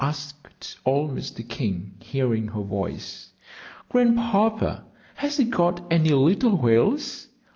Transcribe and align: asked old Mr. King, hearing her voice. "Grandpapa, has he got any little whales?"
asked 0.03 0.75
old 0.83 1.11
Mr. 1.15 1.47
King, 1.47 1.93
hearing 1.99 2.47
her 2.47 2.61
voice. 2.63 3.29
"Grandpapa, 3.89 4.83
has 5.13 5.37
he 5.37 5.43
got 5.43 5.79
any 5.91 6.09
little 6.09 6.55
whales?" 6.57 7.27